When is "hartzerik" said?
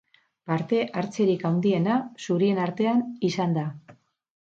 1.01-1.45